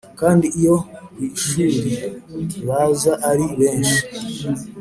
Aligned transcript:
kandi 0.19 0.45
iyo 0.59 0.75
ku 1.13 1.19
ishuri 1.27 1.91
baza 2.67 3.13
ari 3.29 3.45
benshi, 3.59 3.99